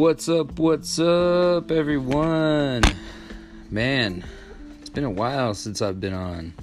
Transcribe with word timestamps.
What's 0.00 0.30
up? 0.30 0.58
What's 0.58 0.98
up, 0.98 1.70
everyone? 1.70 2.80
Man, 3.68 4.24
it's 4.80 4.88
been 4.88 5.04
a 5.04 5.10
while 5.10 5.52
since 5.52 5.82
I've 5.82 6.00
been 6.00 6.14
on. 6.14 6.54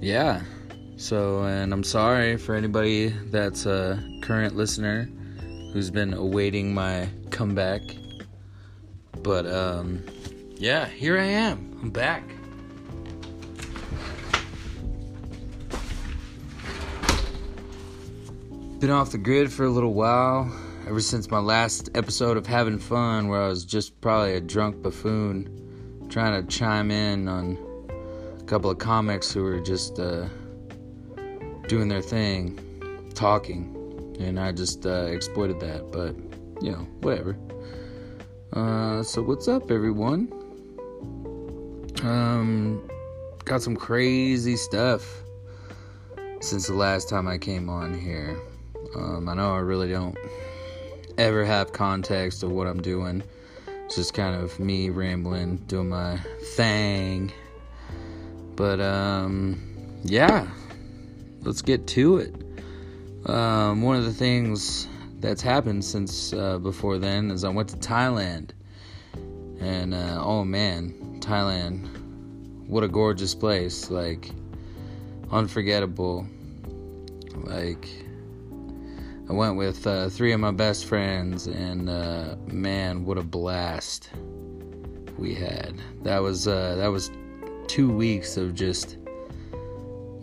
Yeah, 0.00 0.42
so, 0.96 1.42
and 1.42 1.72
I'm 1.72 1.82
sorry 1.82 2.36
for 2.36 2.54
anybody 2.54 3.08
that's 3.08 3.66
a 3.66 4.00
current 4.22 4.54
listener 4.54 5.10
who's 5.72 5.90
been 5.90 6.14
awaiting 6.14 6.72
my 6.72 7.08
comeback. 7.30 7.82
But, 9.24 9.44
um, 9.46 10.04
yeah, 10.54 10.86
here 10.86 11.18
I 11.18 11.24
am. 11.24 11.76
I'm 11.82 11.90
back. 11.90 12.22
Been 18.80 18.88
off 18.88 19.12
the 19.12 19.18
grid 19.18 19.52
for 19.52 19.66
a 19.66 19.68
little 19.68 19.92
while, 19.92 20.50
ever 20.88 21.02
since 21.02 21.30
my 21.30 21.38
last 21.38 21.90
episode 21.94 22.38
of 22.38 22.46
Having 22.46 22.78
Fun, 22.78 23.28
where 23.28 23.42
I 23.42 23.48
was 23.48 23.66
just 23.66 24.00
probably 24.00 24.36
a 24.36 24.40
drunk 24.40 24.80
buffoon 24.80 26.06
trying 26.08 26.40
to 26.40 26.48
chime 26.48 26.90
in 26.90 27.28
on 27.28 27.58
a 28.40 28.44
couple 28.44 28.70
of 28.70 28.78
comics 28.78 29.30
who 29.30 29.42
were 29.42 29.60
just 29.60 30.00
uh, 30.00 30.28
doing 31.68 31.88
their 31.88 32.00
thing, 32.00 32.58
talking, 33.12 34.16
and 34.18 34.40
I 34.40 34.50
just 34.50 34.86
uh, 34.86 35.08
exploited 35.10 35.60
that, 35.60 35.92
but 35.92 36.16
you 36.64 36.72
know, 36.72 36.88
whatever. 37.02 37.36
Uh, 38.54 39.02
so, 39.02 39.20
what's 39.22 39.46
up, 39.46 39.70
everyone? 39.70 40.32
Um, 42.02 42.88
got 43.44 43.60
some 43.60 43.76
crazy 43.76 44.56
stuff 44.56 45.22
since 46.40 46.66
the 46.66 46.74
last 46.74 47.10
time 47.10 47.28
I 47.28 47.36
came 47.36 47.68
on 47.68 47.92
here. 47.92 48.40
Um, 48.94 49.28
I 49.28 49.34
know 49.34 49.54
I 49.54 49.58
really 49.58 49.88
don't 49.88 50.16
ever 51.18 51.44
have 51.44 51.72
context 51.72 52.42
of 52.42 52.50
what 52.50 52.66
I'm 52.66 52.80
doing. 52.80 53.22
It's 53.84 53.96
just 53.96 54.14
kind 54.14 54.40
of 54.40 54.58
me 54.58 54.90
rambling, 54.90 55.58
doing 55.66 55.88
my 55.88 56.18
thing. 56.54 57.32
But 58.56 58.80
um, 58.80 59.60
yeah, 60.02 60.48
let's 61.42 61.62
get 61.62 61.86
to 61.88 62.18
it. 62.18 62.34
Um, 63.28 63.82
one 63.82 63.96
of 63.96 64.04
the 64.04 64.12
things 64.12 64.86
that's 65.20 65.42
happened 65.42 65.84
since 65.84 66.32
uh, 66.32 66.58
before 66.58 66.98
then 66.98 67.30
is 67.30 67.44
I 67.44 67.50
went 67.50 67.68
to 67.70 67.76
Thailand, 67.76 68.50
and 69.60 69.94
uh, 69.94 70.22
oh 70.24 70.44
man, 70.44 71.18
Thailand, 71.20 71.86
what 72.66 72.82
a 72.82 72.88
gorgeous 72.88 73.34
place! 73.34 73.90
Like 73.90 74.30
unforgettable. 75.30 76.26
Like 77.34 77.88
I 79.30 79.32
went 79.32 79.54
with 79.54 79.86
uh, 79.86 80.08
three 80.08 80.32
of 80.32 80.40
my 80.40 80.50
best 80.50 80.86
friends, 80.86 81.46
and 81.46 81.88
uh, 81.88 82.34
man, 82.48 83.04
what 83.04 83.16
a 83.16 83.22
blast 83.22 84.10
we 85.18 85.36
had! 85.36 85.80
That 86.02 86.20
was 86.20 86.48
uh, 86.48 86.74
that 86.74 86.88
was 86.88 87.12
two 87.68 87.92
weeks 87.92 88.36
of 88.36 88.56
just 88.56 88.96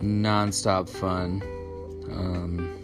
nonstop 0.02 0.90
fun, 0.90 1.42
um, 2.12 2.78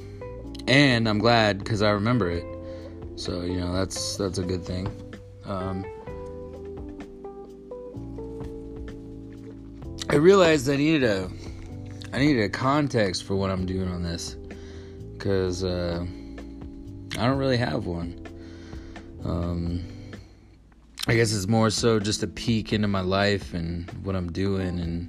and 0.65 1.09
I'm 1.09 1.19
glad 1.19 1.57
because 1.57 1.81
I 1.81 1.89
remember 1.89 2.31
it. 2.31 2.45
So 3.17 3.41
you 3.41 3.59
know 3.59 3.73
that's 3.73 4.15
that's 4.15 4.37
a 4.37 4.43
good 4.43 4.63
thing. 4.63 4.87
Um, 5.43 5.83
I 10.09 10.15
realized 10.15 10.69
I 10.69 10.77
needed 10.77 11.03
a 11.03 11.29
I 12.13 12.19
needed 12.19 12.43
a 12.43 12.49
context 12.49 13.25
for 13.25 13.35
what 13.35 13.49
I'm 13.49 13.65
doing 13.65 13.89
on 13.89 14.03
this 14.03 14.37
because 15.23 15.63
uh, 15.63 16.05
I 17.17 17.25
don't 17.25 17.37
really 17.37 17.55
have 17.55 17.85
one. 17.85 18.27
Um, 19.23 19.81
I 21.07 21.15
guess 21.15 21.31
it's 21.33 21.47
more 21.47 21.69
so 21.69 21.97
just 21.97 22.23
a 22.23 22.27
peek 22.27 22.73
into 22.73 22.89
my 22.89 22.99
life 22.99 23.53
and 23.53 23.89
what 24.03 24.17
I'm 24.17 24.33
doing 24.33 24.79
and 24.81 25.07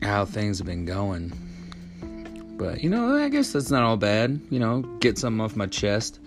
how 0.00 0.24
things 0.24 0.58
have 0.58 0.66
been 0.68 0.84
going. 0.84 1.32
But, 2.56 2.84
you 2.84 2.88
know, 2.88 3.16
I 3.16 3.28
guess 3.30 3.50
that's 3.50 3.72
not 3.72 3.82
all 3.82 3.96
bad. 3.96 4.40
You 4.48 4.60
know, 4.60 4.82
get 5.00 5.18
something 5.18 5.40
off 5.40 5.56
my 5.56 5.66
chest. 5.66 6.20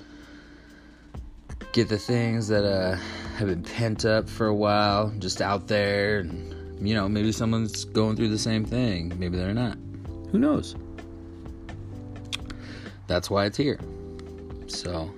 Get 1.71 1.87
the 1.87 1.97
things 1.97 2.49
that 2.49 2.65
uh, 2.65 2.97
have 3.37 3.47
been 3.47 3.63
pent 3.63 4.03
up 4.03 4.27
for 4.27 4.47
a 4.47 4.53
while 4.53 5.13
just 5.19 5.41
out 5.41 5.69
there. 5.69 6.19
And, 6.19 6.85
you 6.85 6.95
know, 6.95 7.07
maybe 7.07 7.31
someone's 7.31 7.85
going 7.85 8.17
through 8.17 8.27
the 8.27 8.37
same 8.37 8.65
thing. 8.65 9.17
Maybe 9.17 9.37
they're 9.37 9.53
not. 9.53 9.77
Who 10.33 10.37
knows? 10.37 10.75
That's 13.11 13.29
why 13.29 13.45
it's 13.45 13.57
here. 13.57 13.77
So. 14.67 15.11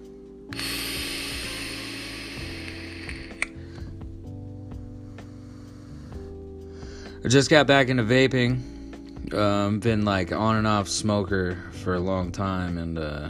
I 7.24 7.28
just 7.28 7.52
got 7.52 7.68
back 7.68 7.90
into 7.90 8.04
vaping. 8.04 8.62
Um, 9.32 9.80
been 9.80 10.04
like 10.06 10.32
on 10.32 10.56
and 10.58 10.68
off 10.68 10.90
smoker 10.90 11.58
for 11.84 11.94
a 11.94 12.00
long 12.00 12.32
time 12.32 12.78
and 12.78 12.98
uh, 12.98 13.30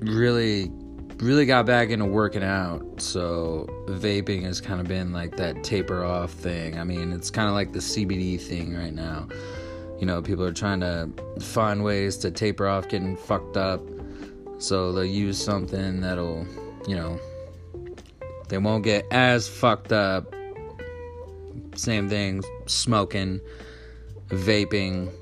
really, 0.00 0.70
really 1.16 1.46
got 1.46 1.64
back 1.64 1.88
into 1.88 2.04
working 2.04 2.44
out. 2.44 3.00
So 3.00 3.66
vaping 3.88 4.42
has 4.42 4.60
kind 4.60 4.80
of 4.80 4.86
been 4.86 5.12
like 5.12 5.36
that 5.36 5.64
taper 5.64 6.04
off 6.04 6.30
thing. 6.30 6.78
I 6.78 6.84
mean, 6.84 7.12
it's 7.12 7.30
kind 7.30 7.48
of 7.48 7.54
like 7.54 7.72
the 7.72 7.80
CBD 7.80 8.38
thing 8.40 8.76
right 8.76 8.94
now 8.94 9.28
you 10.00 10.06
know, 10.06 10.22
people 10.22 10.44
are 10.44 10.52
trying 10.52 10.80
to 10.80 11.10
find 11.40 11.84
ways 11.84 12.16
to 12.16 12.30
taper 12.30 12.66
off 12.66 12.88
getting 12.88 13.16
fucked 13.16 13.58
up. 13.58 13.82
So 14.58 14.92
they'll 14.92 15.04
use 15.04 15.42
something 15.42 16.00
that'll, 16.00 16.46
you 16.88 16.96
know, 16.96 17.20
they 18.48 18.56
won't 18.56 18.82
get 18.82 19.06
as 19.10 19.46
fucked 19.46 19.92
up. 19.92 20.34
Same 21.74 22.08
thing, 22.08 22.42
smoking, 22.66 23.40
vaping. 24.28 25.12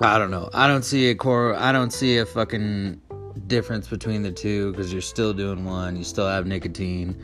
I 0.00 0.18
don't 0.18 0.30
know. 0.30 0.50
I 0.52 0.68
don't 0.68 0.84
see 0.84 1.08
a 1.08 1.14
core. 1.14 1.54
I 1.54 1.72
don't 1.72 1.92
see 1.92 2.18
a 2.18 2.26
fucking 2.26 3.00
difference 3.46 3.88
between 3.88 4.22
the 4.22 4.30
two 4.30 4.72
because 4.72 4.92
you're 4.92 5.02
still 5.02 5.32
doing 5.32 5.64
one. 5.64 5.96
You 5.96 6.04
still 6.04 6.28
have 6.28 6.46
nicotine, 6.46 7.20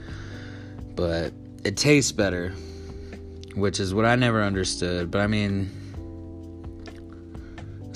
but 0.97 1.35
it 1.65 1.77
tastes 1.77 2.13
better, 2.13 2.51
which 3.55 3.79
is 3.79 3.93
what 3.93 4.07
I 4.07 4.17
never 4.17 4.43
understood. 4.43 5.11
But 5.11 5.21
I 5.21 5.27
mean, 5.27 5.71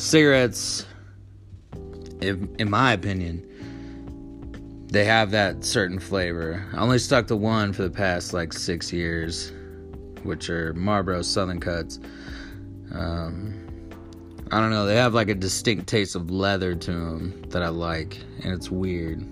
cigarettes, 0.05 0.85
in, 2.21 2.55
in 2.59 2.69
my 2.69 2.93
opinion, 2.93 3.43
they 4.87 5.05
have 5.05 5.31
that 5.31 5.65
certain 5.65 5.99
flavor. 5.99 6.65
I 6.75 6.81
only 6.81 6.99
stuck 6.99 7.27
to 7.29 7.37
one 7.37 7.73
for 7.73 7.83
the 7.83 7.91
past 7.91 8.35
like 8.35 8.53
six 8.53 8.93
years, 8.93 9.51
which 10.23 10.51
are 10.51 10.75
Marlboro 10.75 11.23
Southern 11.23 11.59
Cuts. 11.59 12.01
Um, 12.93 13.55
I 14.53 14.61
don't 14.61 14.71
know, 14.71 14.85
they 14.85 14.95
have 14.97 15.15
like 15.15 15.31
a 15.31 15.35
distinct 15.35 15.89
taste 15.89 16.15
of 16.15 16.31
leather 16.31 16.75
to 16.75 16.93
them 16.93 17.43
that 17.49 17.63
I 17.63 17.69
like, 17.69 18.19
and 18.43 18.53
it's 18.53 18.71
weird. 18.71 19.27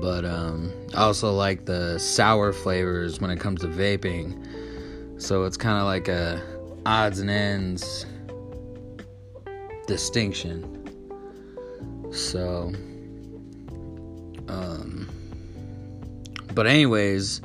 But 0.00 0.24
um, 0.24 0.72
I 0.94 1.02
also 1.02 1.30
like 1.30 1.66
the 1.66 1.98
sour 1.98 2.54
flavors 2.54 3.20
when 3.20 3.30
it 3.30 3.38
comes 3.38 3.60
to 3.60 3.68
vaping. 3.68 5.20
So 5.20 5.44
it's 5.44 5.58
kind 5.58 5.78
of 5.78 5.84
like 5.84 6.08
a 6.08 6.42
odds 6.86 7.20
and 7.20 7.30
ends 7.30 8.06
distinction. 9.86 10.70
So, 12.12 12.72
um, 14.48 15.08
but 16.54 16.66
anyways, 16.66 17.40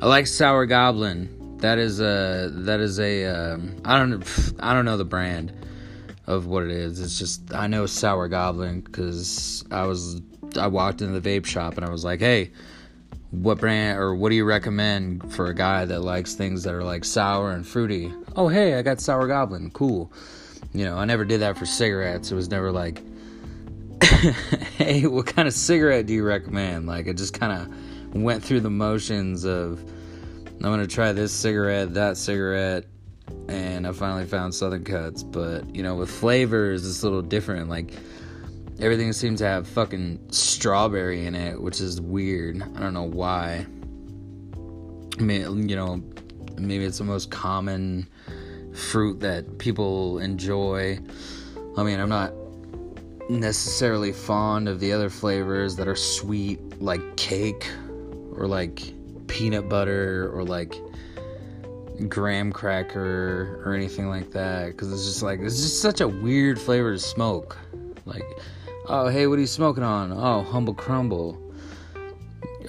I 0.00 0.06
like 0.06 0.26
Sour 0.26 0.66
Goblin. 0.66 1.58
That 1.58 1.78
is 1.78 2.00
a 2.00 2.50
that 2.52 2.80
is 2.80 2.98
a 3.00 3.24
um, 3.26 3.76
I 3.84 3.98
don't 3.98 4.24
I 4.60 4.74
don't 4.74 4.84
know 4.84 4.96
the 4.96 5.04
brand 5.04 5.52
of 6.26 6.46
what 6.46 6.62
it 6.62 6.70
is. 6.70 7.00
It's 7.00 7.18
just 7.18 7.54
I 7.54 7.66
know 7.66 7.86
Sour 7.86 8.28
Goblin 8.28 8.80
because 8.80 9.64
I 9.70 9.86
was 9.86 10.20
I 10.58 10.66
walked 10.66 11.02
into 11.02 11.18
the 11.18 11.40
vape 11.40 11.46
shop 11.46 11.76
and 11.76 11.84
I 11.84 11.90
was 11.90 12.04
like, 12.04 12.20
hey, 12.20 12.50
what 13.30 13.58
brand 13.58 13.98
or 13.98 14.14
what 14.14 14.30
do 14.30 14.36
you 14.36 14.44
recommend 14.44 15.32
for 15.32 15.46
a 15.46 15.54
guy 15.54 15.84
that 15.84 16.00
likes 16.00 16.34
things 16.34 16.62
that 16.64 16.74
are 16.74 16.84
like 16.84 17.04
sour 17.04 17.50
and 17.50 17.66
fruity? 17.66 18.12
Oh, 18.36 18.48
hey, 18.48 18.74
I 18.74 18.82
got 18.82 19.00
Sour 19.00 19.26
Goblin. 19.26 19.70
Cool. 19.70 20.12
You 20.72 20.84
know, 20.84 20.96
I 20.96 21.04
never 21.04 21.24
did 21.24 21.40
that 21.40 21.56
for 21.56 21.66
cigarettes. 21.66 22.32
It 22.32 22.34
was 22.34 22.50
never 22.50 22.72
like, 22.72 23.02
hey, 24.76 25.06
what 25.06 25.26
kind 25.26 25.46
of 25.46 25.54
cigarette 25.54 26.06
do 26.06 26.12
you 26.12 26.24
recommend? 26.24 26.86
Like, 26.86 27.06
it 27.06 27.16
just 27.16 27.38
kind 27.38 27.52
of 27.52 28.14
went 28.14 28.42
through 28.42 28.60
the 28.60 28.70
motions 28.70 29.44
of, 29.44 29.82
I'm 30.46 30.60
going 30.60 30.80
to 30.80 30.86
try 30.86 31.12
this 31.12 31.32
cigarette, 31.32 31.94
that 31.94 32.16
cigarette, 32.16 32.86
and 33.48 33.86
I 33.86 33.92
finally 33.92 34.24
found 34.24 34.54
Southern 34.54 34.84
Cuts. 34.84 35.22
But, 35.22 35.74
you 35.74 35.82
know, 35.82 35.94
with 35.94 36.10
flavors, 36.10 36.88
it's 36.88 37.02
a 37.02 37.06
little 37.06 37.22
different. 37.22 37.68
Like, 37.68 37.92
everything 38.80 39.12
seems 39.12 39.40
to 39.40 39.46
have 39.46 39.66
fucking 39.68 40.18
strawberry 40.30 41.26
in 41.26 41.34
it, 41.34 41.60
which 41.60 41.80
is 41.80 42.00
weird. 42.00 42.62
I 42.62 42.80
don't 42.80 42.94
know 42.94 43.02
why. 43.02 43.66
I 45.18 45.22
mean, 45.22 45.68
you 45.68 45.76
know, 45.76 46.02
maybe 46.56 46.84
it's 46.84 46.98
the 46.98 47.04
most 47.04 47.30
common 47.30 48.08
fruit 48.74 49.20
that 49.20 49.58
people 49.58 50.18
enjoy. 50.18 50.98
I 51.76 51.82
mean, 51.82 52.00
I'm 52.00 52.08
not 52.08 52.32
necessarily 53.28 54.12
fond 54.12 54.68
of 54.68 54.80
the 54.80 54.92
other 54.92 55.08
flavors 55.08 55.76
that 55.76 55.88
are 55.88 55.96
sweet, 55.96 56.60
like 56.82 57.16
cake 57.16 57.68
or 58.36 58.46
like 58.46 58.92
peanut 59.26 59.68
butter 59.68 60.30
or 60.34 60.44
like 60.44 60.74
graham 62.08 62.52
cracker 62.52 63.62
or 63.64 63.74
anything 63.74 64.08
like 64.08 64.32
that 64.32 64.66
because 64.66 64.92
it's 64.92 65.04
just 65.04 65.22
like 65.22 65.38
it's 65.40 65.62
just 65.62 65.80
such 65.80 66.00
a 66.00 66.08
weird 66.08 66.60
flavor 66.60 66.92
to 66.92 66.98
smoke. 66.98 67.56
Like 68.04 68.24
oh 68.88 69.08
hey 69.08 69.26
what 69.26 69.38
are 69.38 69.40
you 69.40 69.46
smoking 69.46 69.84
on? 69.84 70.12
Oh 70.12 70.42
humble 70.42 70.74
crumble. 70.74 71.40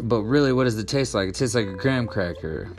But 0.01 0.22
really 0.22 0.54
what 0.54 0.66
does 0.66 0.78
it 0.78 0.88
taste 0.88 1.13
like? 1.13 1.30
It 1.30 1.36
tastes 1.36 1.56
like 1.56 1.68
a 1.68 1.74
graham 1.74 2.08
cracker 2.08 2.69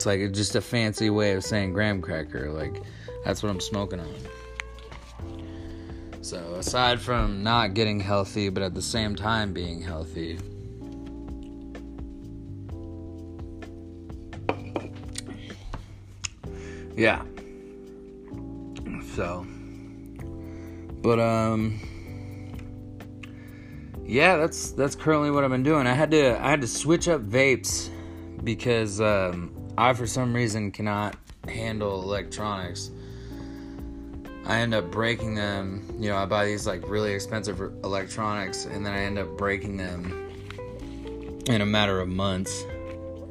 it's 0.00 0.06
like 0.06 0.32
just 0.32 0.56
a 0.56 0.62
fancy 0.62 1.10
way 1.10 1.32
of 1.32 1.44
saying 1.44 1.74
graham 1.74 2.00
cracker 2.00 2.50
like 2.50 2.82
that's 3.22 3.42
what 3.42 3.50
i'm 3.50 3.60
smoking 3.60 4.00
on 4.00 4.14
so 6.22 6.38
aside 6.54 6.98
from 6.98 7.42
not 7.42 7.74
getting 7.74 8.00
healthy 8.00 8.48
but 8.48 8.62
at 8.62 8.72
the 8.72 8.80
same 8.80 9.14
time 9.14 9.52
being 9.52 9.82
healthy 9.82 10.38
yeah. 16.96 17.22
So, 19.14 19.46
but 21.02 21.18
um, 21.18 21.80
yeah, 24.04 24.36
that's 24.36 24.72
that's 24.72 24.94
currently 24.94 25.30
what 25.30 25.42
I've 25.42 25.50
been 25.50 25.62
doing. 25.62 25.86
I 25.86 25.94
had 25.94 26.10
to 26.10 26.38
I 26.38 26.50
had 26.50 26.60
to 26.60 26.66
switch 26.66 27.08
up 27.08 27.22
vapes 27.22 27.88
because 28.44 29.00
um, 29.00 29.59
I 29.80 29.94
for 29.94 30.06
some 30.06 30.34
reason 30.34 30.72
cannot 30.72 31.16
handle 31.48 32.02
electronics. 32.02 32.90
I 34.44 34.58
end 34.58 34.74
up 34.74 34.90
breaking 34.90 35.36
them. 35.36 35.96
You 35.98 36.10
know, 36.10 36.18
I 36.18 36.26
buy 36.26 36.44
these 36.44 36.66
like 36.66 36.86
really 36.86 37.14
expensive 37.14 37.58
electronics, 37.82 38.66
and 38.66 38.84
then 38.84 38.92
I 38.92 39.04
end 39.04 39.18
up 39.18 39.38
breaking 39.38 39.78
them 39.78 40.28
in 41.46 41.62
a 41.62 41.66
matter 41.66 41.98
of 41.98 42.08
months. 42.08 42.62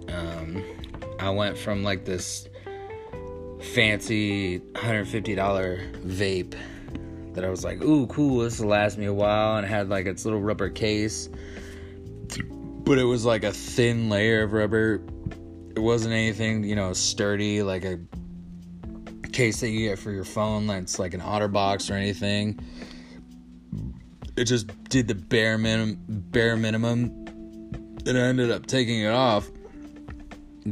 Um, 0.07 0.63
I 1.19 1.29
went 1.29 1.55
from 1.55 1.83
like 1.83 2.05
this 2.05 2.49
fancy 3.61 4.57
$150 4.57 6.01
vape 6.01 6.55
that 7.35 7.45
I 7.45 7.49
was 7.51 7.63
like, 7.63 7.79
ooh, 7.83 8.07
cool, 8.07 8.39
this 8.39 8.59
will 8.59 8.69
last 8.69 8.97
me 8.97 9.05
a 9.05 9.13
while. 9.13 9.57
And 9.57 9.67
it 9.67 9.69
had 9.69 9.87
like 9.87 10.07
its 10.07 10.25
little 10.25 10.41
rubber 10.41 10.69
case, 10.69 11.29
but 12.39 12.97
it 12.97 13.03
was 13.03 13.23
like 13.23 13.43
a 13.43 13.53
thin 13.53 14.09
layer 14.09 14.41
of 14.41 14.53
rubber. 14.53 15.03
It 15.79 15.83
wasn't 15.83 16.13
anything, 16.13 16.65
you 16.65 16.75
know, 16.75 16.91
sturdy, 16.91 17.63
like 17.63 17.85
a 17.85 17.97
case 19.31 19.61
that 19.61 19.69
you 19.69 19.87
get 19.87 19.97
for 19.97 20.11
your 20.11 20.25
phone 20.25 20.67
that's 20.67 20.99
like 20.99 21.13
an 21.13 21.21
OtterBox 21.21 21.89
or 21.89 21.93
anything. 21.93 22.59
It 24.35 24.43
just 24.43 24.67
did 24.89 25.07
the 25.07 25.15
bare 25.15 25.57
minimum, 25.57 25.97
bare 26.05 26.57
minimum. 26.57 27.05
And 28.05 28.09
I 28.09 28.23
ended 28.23 28.51
up 28.51 28.65
taking 28.65 28.99
it 28.99 29.13
off 29.13 29.49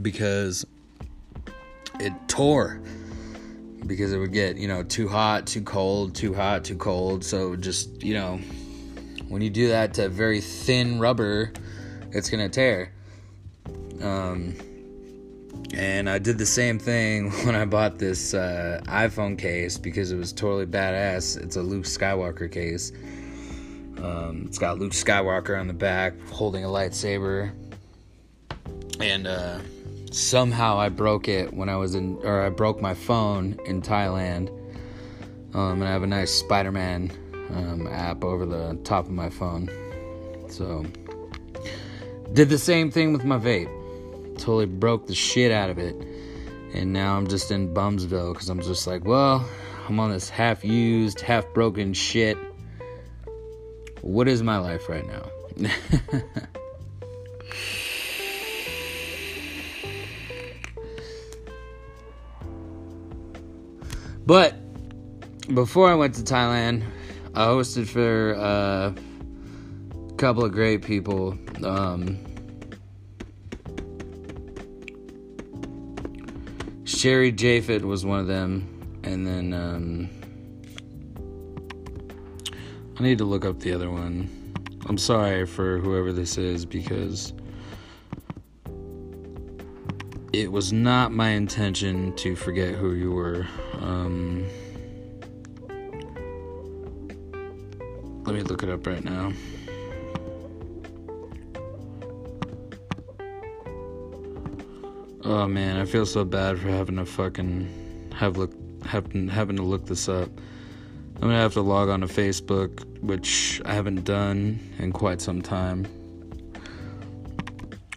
because 0.01 0.65
it 2.01 2.11
tore 2.27 2.81
because 3.85 4.11
it 4.11 4.17
would 4.17 4.33
get 4.33 4.57
you 4.57 4.67
know 4.67 4.83
too 4.83 5.07
hot 5.07 5.47
too 5.47 5.61
cold 5.61 6.13
too 6.15 6.33
hot 6.33 6.65
too 6.65 6.75
cold 6.75 7.23
so 7.23 7.55
just 7.55 8.03
you 8.03 8.13
know 8.13 8.37
when 9.29 9.41
you 9.41 9.49
do 9.49 9.69
that 9.69 9.93
to 9.93 10.09
very 10.09 10.41
thin 10.41 10.99
rubber 10.99 11.53
it's 12.11 12.29
gonna 12.29 12.49
tear 12.49 12.91
um, 14.01 14.53
and 15.73 16.09
i 16.09 16.17
did 16.17 16.37
the 16.37 16.45
same 16.45 16.79
thing 16.79 17.31
when 17.45 17.55
i 17.55 17.65
bought 17.65 17.97
this 17.97 18.33
uh, 18.33 18.81
iphone 18.87 19.37
case 19.37 19.77
because 19.77 20.11
it 20.11 20.17
was 20.17 20.33
totally 20.33 20.65
badass 20.65 21.41
it's 21.41 21.55
a 21.55 21.61
luke 21.61 21.85
skywalker 21.85 22.51
case 22.51 22.91
um, 24.03 24.43
it's 24.45 24.57
got 24.57 24.79
luke 24.79 24.93
skywalker 24.93 25.59
on 25.59 25.67
the 25.67 25.73
back 25.73 26.13
holding 26.29 26.63
a 26.63 26.67
lightsaber 26.67 27.51
and 28.99 29.27
uh, 29.27 29.59
somehow 30.11 30.79
I 30.79 30.89
broke 30.89 31.27
it 31.27 31.53
when 31.53 31.69
I 31.69 31.75
was 31.75 31.95
in, 31.95 32.17
or 32.23 32.41
I 32.41 32.49
broke 32.49 32.81
my 32.81 32.93
phone 32.93 33.59
in 33.65 33.81
Thailand. 33.81 34.49
Um, 35.53 35.81
and 35.81 35.85
I 35.85 35.91
have 35.91 36.03
a 36.03 36.07
nice 36.07 36.31
Spider 36.31 36.71
Man 36.71 37.11
um, 37.49 37.87
app 37.87 38.23
over 38.23 38.45
the 38.45 38.77
top 38.83 39.05
of 39.05 39.11
my 39.11 39.29
phone. 39.29 39.69
So, 40.49 40.85
did 42.33 42.49
the 42.49 42.57
same 42.57 42.91
thing 42.91 43.13
with 43.13 43.23
my 43.23 43.37
vape. 43.37 43.73
Totally 44.37 44.65
broke 44.65 45.07
the 45.07 45.15
shit 45.15 45.51
out 45.51 45.69
of 45.69 45.77
it. 45.77 45.95
And 46.73 46.93
now 46.93 47.17
I'm 47.17 47.27
just 47.27 47.51
in 47.51 47.73
Bumsville 47.73 48.33
because 48.33 48.49
I'm 48.49 48.61
just 48.61 48.87
like, 48.87 49.05
well, 49.05 49.47
I'm 49.87 49.99
on 49.99 50.11
this 50.11 50.29
half 50.29 50.63
used, 50.63 51.21
half 51.21 51.45
broken 51.53 51.93
shit. 51.93 52.37
What 54.01 54.27
is 54.27 54.43
my 54.43 54.57
life 54.57 54.87
right 54.89 55.05
now? 55.07 55.69
But 64.27 64.55
before 65.55 65.89
I 65.89 65.95
went 65.95 66.15
to 66.15 66.21
Thailand, 66.21 66.83
I 67.33 67.45
hosted 67.45 67.87
for 67.87 68.35
uh, 68.35 68.91
a 68.91 70.13
couple 70.17 70.43
of 70.43 70.51
great 70.51 70.81
people. 70.81 71.37
Um, 71.63 72.19
Sherry 76.97 77.31
Japhet 77.31 77.83
was 77.83 78.03
one 78.03 78.19
of 78.19 78.25
them, 78.25 78.99
and 79.03 79.27
then 79.27 79.53
um, 79.53 80.09
I 82.97 83.03
need 83.03 83.19
to 83.19 83.23
look 83.23 83.45
up 83.45 83.59
the 83.59 83.71
other 83.71 83.91
one. 83.91 84.55
I'm 84.87 84.97
sorry 84.97 85.45
for 85.45 85.77
whoever 85.77 86.11
this 86.11 86.39
is 86.39 86.65
because 86.65 87.33
it 90.33 90.51
was 90.51 90.73
not 90.73 91.11
my 91.11 91.29
intention 91.29 92.15
to 92.15 92.35
forget 92.35 92.73
who 92.73 92.93
you 92.93 93.11
were. 93.11 93.45
Um, 93.79 94.47
let 98.25 98.33
me 98.33 98.41
look 98.41 98.63
it 98.63 98.69
up 98.69 98.87
right 98.87 99.03
now. 99.03 99.33
Oh 105.29 105.45
man, 105.45 105.75
I 105.75 105.83
feel 105.83 106.05
so 106.05 106.23
bad 106.23 106.57
for 106.57 106.69
having 106.69 106.95
to 106.95 107.05
fucking 107.05 108.13
have 108.15 108.37
look 108.37 108.53
having 108.85 109.27
having 109.27 109.57
to 109.57 109.61
look 109.61 109.85
this 109.85 110.07
up. 110.07 110.29
I'm 111.15 111.21
gonna 111.23 111.33
have 111.33 111.51
to 111.55 111.61
log 111.61 111.89
on 111.89 111.99
to 111.99 112.07
Facebook, 112.07 112.85
which 113.01 113.61
I 113.65 113.73
haven't 113.73 114.05
done 114.05 114.57
in 114.79 114.93
quite 114.93 115.19
some 115.19 115.41
time. 115.41 115.85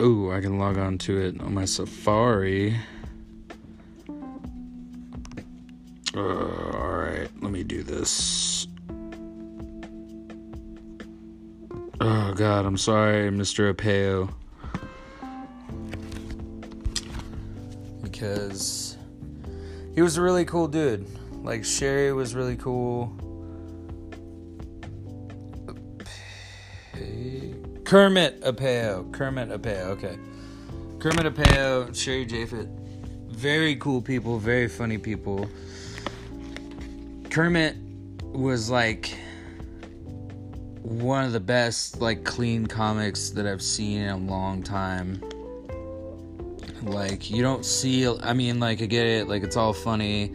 Ooh, 0.00 0.32
I 0.32 0.40
can 0.40 0.58
log 0.58 0.76
on 0.76 0.98
to 0.98 1.18
it 1.18 1.40
on 1.40 1.54
my 1.54 1.66
Safari. 1.66 2.76
Uh, 6.12 6.18
Alright, 6.18 7.30
let 7.40 7.52
me 7.52 7.62
do 7.62 7.84
this. 7.84 8.66
Oh 12.00 12.32
god, 12.34 12.66
I'm 12.66 12.76
sorry, 12.76 13.30
Mr. 13.30 13.72
Apio. 13.72 14.34
Because 18.20 18.98
he 19.94 20.02
was 20.02 20.18
a 20.18 20.22
really 20.22 20.44
cool 20.44 20.68
dude. 20.68 21.06
Like, 21.42 21.64
Sherry 21.64 22.12
was 22.12 22.34
really 22.34 22.56
cool. 22.56 23.10
Kermit 27.84 28.42
Apio. 28.42 29.10
Kermit 29.10 29.48
Apio, 29.48 29.86
okay. 29.86 30.18
Kermit 30.98 31.34
Apio, 31.34 31.96
Sherry 31.96 32.26
Japhet. 32.26 32.68
Very 33.30 33.76
cool 33.76 34.02
people, 34.02 34.38
very 34.38 34.68
funny 34.68 34.98
people. 34.98 35.48
Kermit 37.30 37.74
was 38.22 38.68
like 38.68 39.16
one 40.82 41.24
of 41.24 41.32
the 41.32 41.40
best, 41.40 42.02
like, 42.02 42.24
clean 42.24 42.66
comics 42.66 43.30
that 43.30 43.46
I've 43.46 43.62
seen 43.62 44.02
in 44.02 44.10
a 44.10 44.16
long 44.18 44.62
time. 44.62 45.22
Like, 46.90 47.30
you 47.30 47.42
don't 47.42 47.64
see, 47.64 48.06
I 48.08 48.32
mean, 48.32 48.60
like, 48.60 48.82
I 48.82 48.86
get 48.86 49.06
it, 49.06 49.28
like, 49.28 49.42
it's 49.42 49.56
all 49.56 49.72
funny 49.72 50.34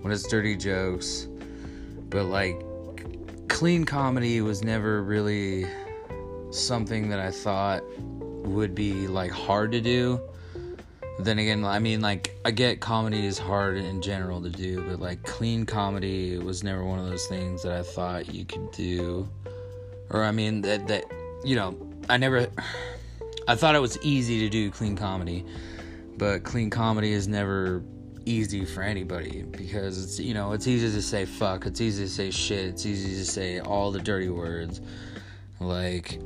when 0.00 0.12
it's 0.12 0.26
dirty 0.26 0.56
jokes, 0.56 1.28
but, 2.08 2.24
like, 2.24 2.62
clean 3.48 3.84
comedy 3.84 4.40
was 4.40 4.62
never 4.62 5.02
really 5.02 5.66
something 6.50 7.08
that 7.08 7.18
I 7.18 7.30
thought 7.30 7.82
would 7.98 8.74
be 8.74 9.06
like 9.08 9.30
hard 9.30 9.72
to 9.72 9.80
do. 9.80 10.20
Then 11.18 11.38
again, 11.38 11.64
I 11.64 11.78
mean, 11.78 12.02
like, 12.02 12.36
I 12.44 12.50
get 12.50 12.80
comedy 12.80 13.24
is 13.24 13.38
hard 13.38 13.78
in 13.78 14.02
general 14.02 14.42
to 14.42 14.50
do, 14.50 14.82
but 14.82 15.00
like, 15.00 15.22
clean 15.22 15.64
comedy 15.64 16.36
was 16.38 16.62
never 16.62 16.84
one 16.84 16.98
of 16.98 17.06
those 17.06 17.26
things 17.26 17.62
that 17.62 17.72
I 17.72 17.82
thought 17.82 18.32
you 18.32 18.44
could 18.44 18.70
do. 18.72 19.26
Or, 20.10 20.22
I 20.22 20.30
mean, 20.30 20.60
that, 20.60 20.86
that, 20.88 21.04
you 21.42 21.56
know, 21.56 21.76
I 22.10 22.18
never, 22.18 22.48
I 23.48 23.54
thought 23.54 23.74
it 23.74 23.80
was 23.80 23.98
easy 24.02 24.40
to 24.40 24.48
do 24.48 24.70
clean 24.70 24.96
comedy, 24.96 25.44
but 26.18 26.44
clean 26.44 26.70
comedy 26.70 27.12
is 27.12 27.28
never 27.28 27.82
easy 28.24 28.64
for 28.64 28.82
anybody 28.82 29.42
because 29.42 30.02
it's 30.02 30.18
you 30.18 30.34
know 30.34 30.52
it's 30.52 30.66
easy 30.66 30.90
to 30.90 31.02
say 31.02 31.24
fuck 31.24 31.64
it's 31.64 31.80
easy 31.80 32.04
to 32.04 32.10
say 32.10 32.30
shit 32.30 32.66
it's 32.66 32.84
easy 32.84 33.14
to 33.16 33.24
say 33.24 33.60
all 33.60 33.92
the 33.92 34.00
dirty 34.00 34.28
words 34.28 34.80
like 35.60 36.20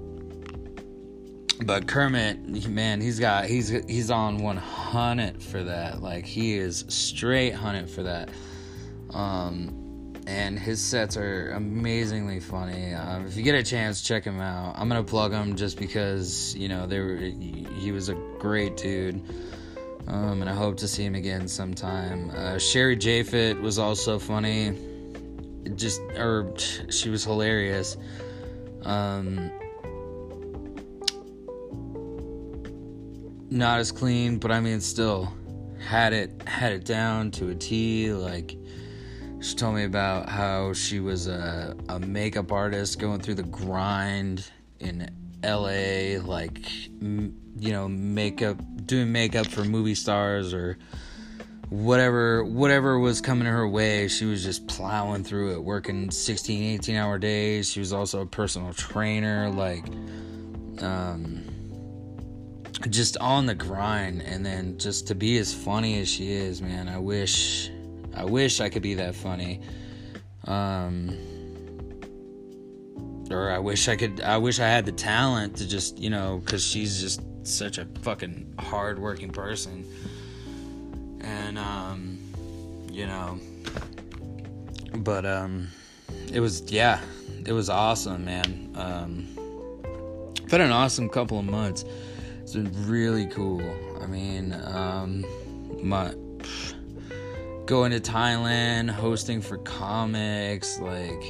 but 1.63 1.87
Kermit 1.87 2.69
man 2.69 3.03
he's 3.03 3.21
got 3.21 3.45
he's 3.45 3.69
he's 3.69 4.11
on 4.11 4.39
100 4.39 5.43
for 5.43 5.63
that 5.63 6.01
like 6.01 6.25
he 6.25 6.55
is 6.55 6.87
straight 6.89 7.53
hunted 7.53 7.91
for 7.91 8.03
that 8.05 8.31
um 9.13 9.77
and 10.27 10.59
his 10.59 10.81
sets 10.83 11.17
are 11.19 11.51
amazingly 11.51 12.41
funny 12.41 12.95
um, 12.95 13.27
if 13.27 13.37
you 13.37 13.43
get 13.43 13.55
a 13.55 13.63
chance 13.63 14.01
check 14.01 14.25
him 14.25 14.41
out 14.41 14.75
i'm 14.79 14.89
gonna 14.89 15.03
plug 15.03 15.33
him 15.33 15.55
just 15.55 15.79
because 15.79 16.57
you 16.57 16.69
know 16.69 16.87
they 16.87 16.99
were 16.99 17.17
he 17.17 17.93
was 17.93 18.09
a 18.09 18.15
great 18.39 18.77
dude 18.79 19.23
um, 20.11 20.41
and 20.41 20.51
I 20.51 20.55
hope 20.55 20.77
to 20.79 20.89
see 20.89 21.05
him 21.05 21.15
again 21.15 21.47
sometime. 21.47 22.31
Uh, 22.31 22.59
Sherry 22.59 22.97
Japhet 22.97 23.61
was 23.61 23.79
also 23.79 24.19
funny, 24.19 24.77
just 25.77 26.01
or 26.17 26.53
she 26.91 27.11
was 27.11 27.23
hilarious. 27.23 27.97
Um, 28.83 29.53
not 33.51 33.79
as 33.79 33.93
clean, 33.93 34.39
but 34.39 34.51
I 34.51 34.59
mean, 34.59 34.81
still 34.81 35.33
had 35.79 36.13
it 36.13 36.43
had 36.45 36.73
it 36.73 36.85
down 36.85 37.31
to 37.33 37.51
a 37.51 37.55
T. 37.55 38.13
Like 38.13 38.57
she 39.41 39.55
told 39.55 39.77
me 39.77 39.85
about 39.85 40.29
how 40.29 40.73
she 40.73 40.99
was 40.99 41.29
a, 41.29 41.77
a 41.89 42.01
makeup 42.01 42.51
artist 42.51 42.99
going 42.99 43.21
through 43.21 43.35
the 43.35 43.45
grind 43.45 44.51
in 44.81 45.09
LA, 45.45 46.21
like 46.23 46.67
you 47.01 47.73
know, 47.73 47.89
makeup 47.89 48.59
doing 48.87 49.13
makeup 49.13 49.47
for 49.47 49.65
movie 49.65 49.95
stars 49.95 50.53
or 50.53 50.79
whatever 51.71 52.45
whatever 52.45 52.99
was 52.99 53.21
coming 53.21 53.47
her 53.47 53.67
way. 53.67 54.09
She 54.09 54.25
was 54.27 54.43
just 54.43 54.67
plowing 54.67 55.25
through 55.25 55.55
it 55.55 55.63
working 55.63 56.11
16 56.11 56.75
18 56.75 56.97
hour 56.97 57.19
days. 57.19 57.71
She 57.71 57.81
was 57.81 57.93
also 57.93 58.21
a 58.23 58.27
personal 58.27 58.75
trainer 58.75 59.49
like 59.51 59.87
um 60.83 61.45
just 62.89 63.17
on 63.19 63.47
the 63.47 63.55
grind. 63.55 64.23
And 64.23 64.45
then 64.45 64.79
just 64.79 65.07
to 65.09 65.15
be 65.15 65.39
as 65.39 65.55
funny 65.55 66.01
as 66.01 66.09
she 66.09 66.33
is 66.33 66.61
man 66.61 66.89
i 66.89 66.99
wish 66.99 67.71
i 68.15 68.25
wish 68.25 68.61
i 68.61 68.69
could 68.69 68.83
be 68.83 68.95
that 68.95 69.15
funny. 69.15 69.61
Um 70.47 71.17
or 73.31 73.51
i 73.51 73.59
wish 73.59 73.89
i 73.89 73.97
could 73.97 74.21
i 74.21 74.37
wish 74.37 74.61
i 74.61 74.67
had 74.67 74.85
the 74.85 74.93
talent 74.93 75.57
to 75.57 75.69
just 75.69 75.99
you 75.99 76.11
know 76.11 76.41
because 76.45 76.65
she's 76.65 77.01
just 77.01 77.21
such 77.43 77.79
a 77.79 77.87
fucking 78.03 78.55
hard-working 78.59 79.31
person, 79.31 79.85
and 81.21 81.59
um, 81.59 82.19
you 82.91 83.07
know, 83.07 83.39
but 84.99 85.25
um, 85.25 85.69
it 86.33 86.41
was 86.41 86.71
yeah, 86.71 87.01
it 87.47 87.53
was 87.53 87.69
awesome, 87.69 88.25
man. 88.25 88.73
Um, 88.75 89.27
had 90.51 90.61
an 90.61 90.73
awesome 90.73 91.09
couple 91.09 91.39
of 91.39 91.45
months. 91.45 91.85
It's 92.43 92.55
been 92.55 92.73
really 92.89 93.27
cool. 93.27 93.63
I 94.01 94.07
mean, 94.07 94.53
um, 94.53 95.25
my 95.83 96.15
going 97.67 97.93
to 97.93 98.01
Thailand, 98.01 98.91
hosting 98.91 99.41
for 99.41 99.59
comics, 99.59 100.81
like 100.81 101.23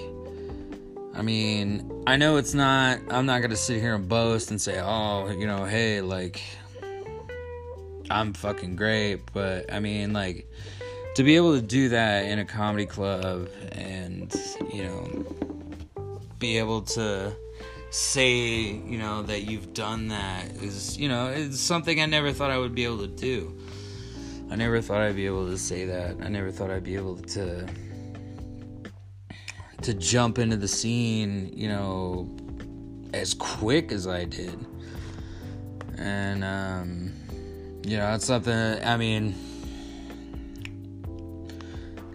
I 1.15 1.23
mean, 1.23 2.05
I 2.07 2.17
know 2.17 2.37
it's 2.37 2.55
not, 2.55 3.01
I'm 3.11 3.27
not 3.27 3.39
going 3.39 3.51
to 3.51 3.57
sit 3.57 3.81
here 3.81 3.95
and 3.95 4.09
boast 4.09 4.51
and 4.51 4.61
say, 4.61 4.81
oh, 4.81 5.29
you 5.31 5.47
know, 5.47 5.65
hey, 5.65 6.01
like, 6.01 6.41
I'm 8.11 8.33
fucking 8.33 8.77
great. 8.77 9.33
But 9.33 9.73
I 9.73 9.81
mean, 9.81 10.13
like, 10.13 10.49
to 11.17 11.25
be 11.25 11.37
able 11.37 11.55
to 11.55 11.63
do 11.63 11.89
that 11.91 12.27
in 12.27 12.39
a 12.39 12.45
comedy 12.45 12.87
club 12.87 13.49
and, 13.73 14.35
you 14.73 14.85
know, 14.85 16.17
be 16.39 16.59
able 16.59 16.83
to 16.83 17.35
say, 17.91 18.63
you 18.63 18.99
know, 18.99 19.23
that 19.23 19.43
you've 19.43 19.75
done 19.75 20.09
that 20.09 20.45
is, 20.63 20.97
you 20.97 21.09
know, 21.09 21.27
it's 21.27 21.61
something 21.61 22.01
I 22.01 22.07
never 22.07 22.33
thought 22.33 22.51
I 22.51 22.59
would 22.59 22.75
be 22.75 22.85
able 22.85 22.99
to 22.99 23.09
do. 23.09 23.57
I 24.51 24.57
never 24.57 24.81
thought 24.81 25.01
I'd 25.01 25.17
be 25.17 25.27
able 25.27 25.49
to 25.49 25.59
say 25.59 25.85
that. 25.87 26.17
I 26.23 26.29
never 26.29 26.51
thought 26.51 26.71
I'd 26.71 26.85
be 26.85 26.95
able 26.95 27.17
to 27.17 27.69
to 29.83 29.95
jump 29.95 30.39
into 30.39 30.57
the 30.57 30.69
scene, 30.69 31.53
you 31.55 31.69
know, 31.69 32.29
as 33.15 33.35
quick 33.35 33.93
as 33.93 34.07
I 34.07 34.25
did. 34.25 34.59
And, 35.97 36.45
um, 36.45 37.13
you 37.85 37.97
know, 37.97 38.15
it's 38.15 38.27
something, 38.27 38.55
I 38.55 38.97
mean, 38.97 39.35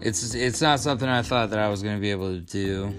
it's, 0.00 0.34
it's 0.34 0.60
not 0.60 0.80
something 0.80 1.08
I 1.08 1.22
thought 1.22 1.50
that 1.50 1.58
I 1.58 1.68
was 1.68 1.82
going 1.82 1.96
to 1.96 2.00
be 2.00 2.10
able 2.10 2.28
to 2.28 2.40
do. 2.40 2.94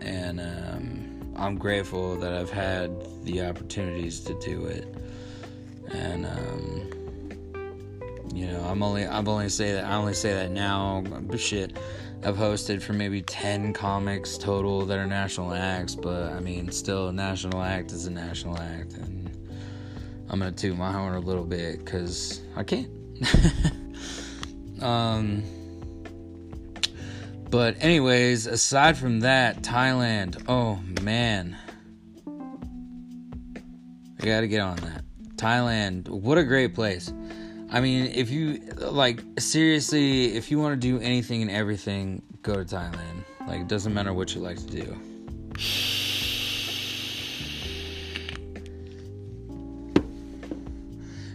And, 0.00 0.40
um, 0.40 1.34
I'm 1.36 1.56
grateful 1.56 2.16
that 2.16 2.32
I've 2.32 2.50
had 2.50 2.90
the 3.24 3.42
opportunities 3.42 4.20
to 4.20 4.38
do 4.40 4.66
it. 4.66 4.94
And, 5.90 6.26
um, 6.26 6.90
you 8.34 8.46
know, 8.46 8.60
I'm 8.64 8.82
only, 8.82 9.06
I'm 9.06 9.26
only 9.28 9.48
say 9.48 9.72
that, 9.72 9.84
I 9.84 9.94
only 9.94 10.14
say 10.14 10.34
that 10.34 10.50
now, 10.50 11.02
but 11.06 11.40
shit 11.40 11.76
I've 12.24 12.36
hosted 12.36 12.82
for 12.82 12.92
maybe 12.94 13.22
10 13.22 13.72
comics 13.72 14.36
total 14.36 14.84
that 14.86 14.98
are 14.98 15.06
national 15.06 15.54
acts, 15.54 15.94
but 15.94 16.32
I 16.32 16.40
mean, 16.40 16.70
still, 16.72 17.08
a 17.08 17.12
national 17.12 17.62
act 17.62 17.92
is 17.92 18.06
a 18.06 18.10
national 18.10 18.58
act, 18.58 18.94
and 18.94 19.30
I'm 20.28 20.40
gonna 20.40 20.50
toot 20.50 20.76
my 20.76 20.90
horn 20.90 21.14
a 21.14 21.20
little 21.20 21.44
bit 21.44 21.78
because 21.84 22.40
I 22.56 22.64
can't. 22.64 22.90
um, 24.82 25.44
but, 27.50 27.76
anyways, 27.80 28.46
aside 28.46 28.98
from 28.98 29.20
that, 29.20 29.62
Thailand, 29.62 30.42
oh 30.48 30.80
man, 31.02 31.56
I 34.20 34.26
gotta 34.26 34.48
get 34.48 34.60
on 34.60 34.76
that. 34.78 35.04
Thailand, 35.36 36.08
what 36.08 36.36
a 36.36 36.44
great 36.44 36.74
place. 36.74 37.12
I 37.70 37.80
mean, 37.80 38.06
if 38.14 38.30
you 38.30 38.60
like 38.78 39.22
seriously, 39.38 40.34
if 40.34 40.50
you 40.50 40.58
want 40.58 40.80
to 40.80 40.88
do 40.88 40.98
anything 41.00 41.42
and 41.42 41.50
everything, 41.50 42.22
go 42.42 42.54
to 42.54 42.64
Thailand. 42.64 43.24
Like, 43.46 43.60
it 43.60 43.68
doesn't 43.68 43.92
matter 43.92 44.12
what 44.12 44.34
you 44.34 44.40
like 44.40 44.56
to 44.56 44.66
do. 44.66 44.96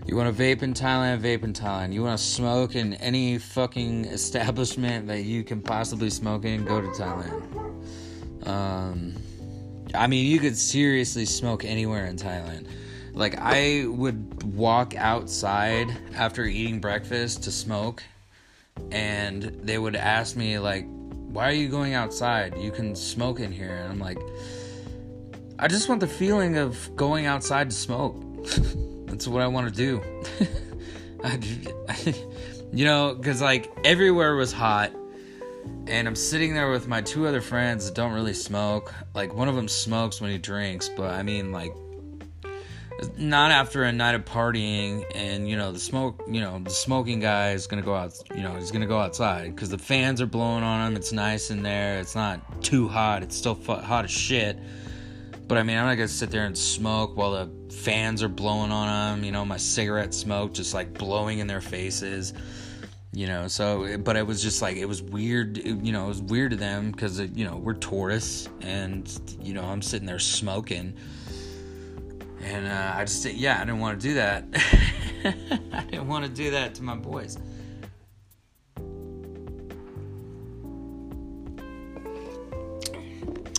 You 0.06 0.18
want 0.18 0.36
to 0.36 0.44
vape 0.44 0.62
in 0.62 0.74
Thailand, 0.74 1.22
vape 1.22 1.44
in 1.44 1.54
Thailand. 1.54 1.94
You 1.94 2.04
want 2.04 2.18
to 2.18 2.24
smoke 2.24 2.76
in 2.76 2.94
any 2.96 3.38
fucking 3.38 4.06
establishment 4.06 5.08
that 5.08 5.22
you 5.22 5.44
can 5.44 5.62
possibly 5.62 6.10
smoke 6.10 6.46
in, 6.46 6.66
go 6.66 6.82
to 6.82 6.88
Thailand. 6.88 8.48
Um, 8.48 9.14
I 9.96 10.08
mean, 10.08 10.26
you 10.26 10.40
could 10.40 10.58
seriously 10.58 11.26
smoke 11.26 11.64
anywhere 11.64 12.06
in 12.06 12.18
Thailand. 12.18 12.68
Like 13.14 13.36
I 13.38 13.86
would 13.88 14.56
walk 14.56 14.96
outside 14.96 15.96
after 16.16 16.46
eating 16.46 16.80
breakfast 16.80 17.44
to 17.44 17.52
smoke 17.52 18.04
and 18.92 19.44
they 19.44 19.78
would 19.78 19.96
ask 19.96 20.36
me 20.36 20.58
like 20.58 20.88
why 20.88 21.50
are 21.50 21.54
you 21.54 21.68
going 21.68 21.96
outside? 21.96 22.58
You 22.60 22.72
can 22.72 22.96
smoke 22.96 23.40
in 23.40 23.52
here. 23.52 23.76
And 23.76 23.92
I'm 23.92 24.00
like 24.00 24.18
I 25.60 25.68
just 25.68 25.90
want 25.90 26.02
the 26.02 26.08
feeling 26.08 26.58
of 26.58 26.96
going 26.96 27.28
outside 27.28 27.70
to 27.70 27.76
smoke. 27.76 28.22
That's 29.06 29.28
what 29.28 29.44
I 29.44 29.48
want 29.48 29.68
to 29.68 29.74
do. 29.74 30.02
I, 31.24 31.40
you 32.74 32.86
know, 32.86 33.16
cuz 33.16 33.42
like 33.42 33.72
everywhere 33.84 34.36
was 34.36 34.52
hot 34.52 34.92
and 35.86 36.08
I'm 36.08 36.16
sitting 36.16 36.54
there 36.54 36.72
with 36.72 36.88
my 36.88 37.02
two 37.02 37.28
other 37.28 37.42
friends 37.42 37.86
that 37.86 37.94
don't 37.94 38.14
really 38.14 38.34
smoke. 38.34 38.92
Like 39.14 39.36
one 39.36 39.48
of 39.48 39.56
them 39.56 39.68
smokes 39.68 40.20
when 40.20 40.32
he 40.32 40.40
drinks, 40.40 40.90
but 40.90 41.12
I 41.12 41.22
mean 41.22 41.52
like 41.52 41.76
not 43.18 43.52
after 43.52 43.84
a 43.84 43.92
night 43.92 44.16
of 44.16 44.26
partying 44.26 45.06
and 45.16 45.50
you 45.50 45.56
know 45.56 45.72
the 45.72 45.80
smoke 45.80 46.24
you 46.28 46.40
know 46.40 46.60
the 46.60 46.70
smoking 46.70 47.20
guy 47.20 47.52
is 47.52 47.68
gonna 47.68 47.82
go 47.82 47.96
out 47.96 48.14
you 48.36 48.42
know 48.42 48.56
he's 48.56 48.72
gonna 48.72 48.88
go 48.88 49.00
outside 49.00 49.56
because 49.56 49.70
the 49.70 49.78
fans 49.78 50.22
are 50.22 50.26
blowing 50.26 50.64
on 50.64 50.88
him. 50.88 50.96
It's 50.96 51.12
nice 51.12 51.50
in 51.50 51.64
there. 51.64 52.00
It's 52.00 52.16
not 52.16 52.62
too 52.62 52.88
hot. 52.88 53.24
It's 53.24 53.36
still 53.36 53.56
hot 53.56 54.06
as 54.06 54.12
shit. 54.12 54.58
But 55.46 55.58
i 55.58 55.64
mean 55.64 55.78
i'm 55.78 55.86
not 55.86 55.96
gonna 55.96 56.08
sit 56.08 56.32
there 56.32 56.46
and 56.46 56.58
smoke 56.58 57.18
while 57.18 57.32
the 57.32 57.74
fans 57.74 58.24
are 58.24 58.30
blowing 58.30 58.72
on 58.72 59.18
him 59.18 59.26
you 59.26 59.32
know 59.32 59.44
my 59.44 59.58
cigarette 59.58 60.14
smoke 60.14 60.54
just 60.54 60.74
like 60.74 60.94
blowing 60.94 61.40
in 61.40 61.48
their 61.48 61.62
faces 61.62 62.34
you 63.14 63.28
know. 63.28 63.48
So 63.48 63.98
but 64.00 64.16
it 64.16 64.26
was 64.26 64.42
just 64.42 64.62
like 64.62 64.76
it 64.78 64.86
was 64.86 65.02
weird 65.02 65.58
you 65.58 65.92
know 65.92 66.06
it 66.06 66.10
was 66.10 66.22
weird 66.22 66.52
to 66.52 66.58
them 66.58 66.92
because 66.92 67.20
uh, 67.20 67.28
you 67.34 67.46
know 67.46 67.58
we're 67.58 67.74
tourists 67.74 68.50
and 68.62 69.38
you 69.42 69.54
know 69.54 69.64
i'm 69.64 69.82
sitting 69.82 70.08
there 70.08 70.20
smoking 70.20 70.98
and 72.44 72.68
uh, 72.68 72.94
I 72.96 73.06
just, 73.06 73.26
yeah, 73.26 73.58
I 73.58 73.66
didn't 73.66 73.80
want 73.80 74.00
to 74.00 74.08
do 74.08 74.14
that. 74.16 74.46
I 75.74 75.84
didn't 75.90 76.08
want 76.08 76.26
to 76.26 76.32
do 76.32 76.52
that 76.52 76.76
to 76.76 76.84
my 76.84 76.96
boys. 76.96 77.38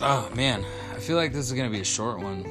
Oh 0.06 0.28
man, 0.34 0.66
I 0.94 0.98
feel 0.98 1.16
like 1.16 1.32
this 1.32 1.46
is 1.46 1.52
gonna 1.56 1.70
be 1.70 1.80
a 1.80 1.84
short 1.84 2.20
one 2.20 2.42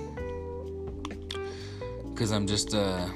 because 2.10 2.32
I'm 2.32 2.48
just 2.48 2.74
uh, 2.74 3.08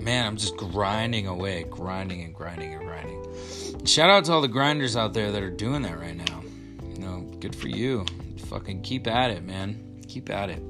man, 0.00 0.26
I'm 0.26 0.36
just 0.36 0.56
grinding 0.56 1.28
away, 1.28 1.64
grinding 1.70 2.22
and 2.22 2.34
grinding 2.34 2.74
and 2.74 2.82
grinding. 2.82 3.86
Shout 3.86 4.10
out 4.10 4.24
to 4.24 4.32
all 4.32 4.40
the 4.40 4.48
grinders 4.48 4.96
out 4.96 5.14
there 5.14 5.30
that 5.30 5.42
are 5.42 5.50
doing 5.50 5.82
that 5.82 6.00
right 6.00 6.16
now. 6.16 6.42
You 6.82 6.98
know, 6.98 7.20
good 7.38 7.54
for 7.54 7.68
you. 7.68 8.06
Fucking 8.46 8.82
keep 8.82 9.06
at 9.06 9.30
it, 9.30 9.44
man. 9.44 10.02
Keep 10.08 10.30
at 10.30 10.50
it. 10.50 10.62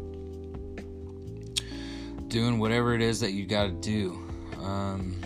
Doing 2.31 2.61
whatever 2.61 2.95
it 2.95 3.03
is 3.03 3.19
that 3.21 3.33
you 3.33 3.45
got 3.45 3.65
to 3.65 3.73
do. 3.73 4.13
Um, 4.63 5.21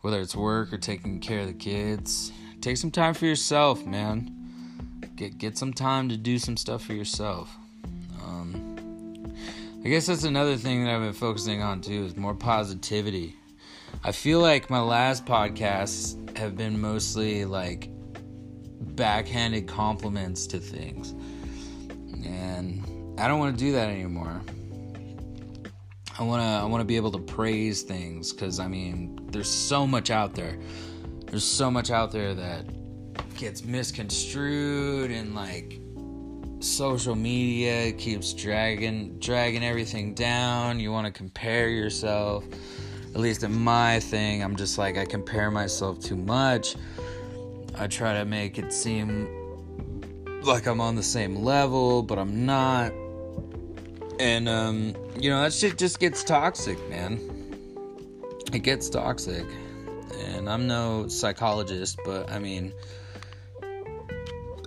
whether 0.00 0.20
it's 0.20 0.34
work 0.34 0.72
or 0.72 0.76
taking 0.76 1.20
care 1.20 1.40
of 1.40 1.46
the 1.46 1.54
kids, 1.54 2.32
take 2.60 2.76
some 2.76 2.90
time 2.90 3.14
for 3.14 3.26
yourself, 3.26 3.86
man. 3.86 4.36
Get 5.14 5.38
get 5.38 5.56
some 5.56 5.72
time 5.72 6.08
to 6.08 6.16
do 6.16 6.38
some 6.38 6.56
stuff 6.56 6.84
for 6.84 6.94
yourself. 6.94 7.56
Um, 8.24 9.32
I 9.84 9.88
guess 9.88 10.06
that's 10.06 10.24
another 10.24 10.56
thing 10.56 10.84
that 10.84 10.94
I've 10.94 11.00
been 11.00 11.12
focusing 11.12 11.62
on 11.62 11.80
too 11.80 12.06
is 12.06 12.16
more 12.16 12.34
positivity. 12.34 13.36
I 14.02 14.10
feel 14.10 14.40
like 14.40 14.68
my 14.68 14.80
last 14.80 15.26
podcasts 15.26 16.36
have 16.36 16.56
been 16.56 16.80
mostly 16.80 17.44
like 17.44 17.88
backhanded 18.80 19.68
compliments 19.68 20.48
to 20.48 20.58
things. 20.58 21.12
And 22.26 23.16
I 23.16 23.28
don't 23.28 23.38
want 23.38 23.56
to 23.56 23.64
do 23.64 23.72
that 23.72 23.88
anymore. 23.90 24.42
I 26.20 26.22
want 26.22 26.42
to 26.42 26.46
I 26.46 26.64
want 26.66 26.82
to 26.82 26.84
be 26.84 26.96
able 26.96 27.12
to 27.12 27.18
praise 27.18 27.80
things 27.80 28.30
cuz 28.30 28.60
I 28.60 28.68
mean, 28.68 29.18
there's 29.32 29.48
so 29.48 29.86
much 29.86 30.10
out 30.10 30.34
there. 30.34 30.58
There's 31.24 31.44
so 31.44 31.70
much 31.70 31.90
out 31.90 32.12
there 32.12 32.34
that 32.34 32.66
gets 33.38 33.64
misconstrued 33.64 35.10
and 35.10 35.34
like 35.34 35.80
social 36.58 37.14
media 37.14 37.90
keeps 37.92 38.34
dragging 38.34 39.18
dragging 39.18 39.64
everything 39.64 40.12
down. 40.12 40.78
You 40.78 40.92
want 40.92 41.06
to 41.06 41.12
compare 41.12 41.70
yourself. 41.70 42.44
At 43.14 43.20
least 43.20 43.42
in 43.42 43.54
my 43.54 43.98
thing, 43.98 44.42
I'm 44.42 44.56
just 44.56 44.76
like 44.76 44.98
I 44.98 45.06
compare 45.06 45.50
myself 45.50 46.00
too 46.00 46.16
much. 46.16 46.76
I 47.78 47.86
try 47.86 48.12
to 48.12 48.26
make 48.26 48.58
it 48.58 48.74
seem 48.74 49.26
like 50.42 50.66
I'm 50.66 50.82
on 50.82 50.96
the 50.96 51.02
same 51.02 51.36
level, 51.36 52.02
but 52.02 52.18
I'm 52.18 52.44
not. 52.44 52.92
And 54.20 54.50
um, 54.50 54.94
you 55.18 55.30
know, 55.30 55.40
that 55.42 55.54
shit 55.54 55.78
just 55.78 55.98
gets 55.98 56.22
toxic, 56.22 56.78
man. 56.90 57.18
It 58.52 58.62
gets 58.62 58.90
toxic. 58.90 59.46
And 60.26 60.46
I'm 60.50 60.66
no 60.66 61.08
psychologist, 61.08 61.98
but 62.04 62.30
I 62.30 62.38
mean, 62.38 62.74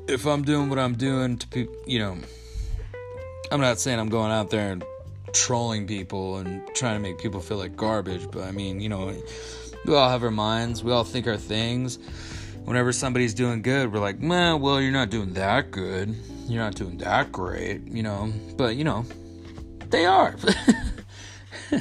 if 0.08 0.26
I'm 0.26 0.42
doing 0.42 0.70
what 0.70 0.80
I'm 0.80 0.96
doing 0.96 1.38
to 1.38 1.48
people, 1.50 1.76
you 1.86 2.00
know, 2.00 2.18
I'm 3.52 3.62
not 3.62 3.80
saying 3.80 4.00
I'm 4.00 4.10
going 4.10 4.32
out 4.32 4.50
there 4.50 4.72
and 4.72 4.84
trolling 5.34 5.86
people 5.86 6.38
and 6.38 6.68
trying 6.74 6.96
to 6.96 7.00
make 7.00 7.20
people 7.20 7.40
feel 7.40 7.58
like 7.58 7.76
garbage, 7.76 8.28
but 8.32 8.46
I 8.46 8.52
mean, 8.52 8.82
you 8.82 8.90
know, 8.90 9.16
we 9.86 9.96
all 9.96 10.10
have 10.10 10.24
our 10.24 10.32
minds, 10.32 10.84
we 10.84 10.92
all 10.92 11.04
think 11.04 11.28
our 11.28 11.38
things. 11.38 12.00
Whenever 12.64 12.92
somebody's 12.92 13.36
doing 13.36 13.62
good, 13.62 13.94
we're 13.94 14.00
like, 14.00 14.20
man, 14.20 14.62
well, 14.62 14.82
you're 14.82 14.92
not 14.92 15.12
doing 15.12 15.34
that 15.34 15.70
good. 15.70 16.16
You're 16.48 16.64
not 16.64 16.74
doing 16.74 16.98
that 17.00 17.32
great, 17.32 17.88
you 17.88 18.02
know. 18.02 18.32
But, 18.58 18.78
you 18.78 18.86
know, 18.86 19.06
they 19.94 20.06
are. 20.08 20.36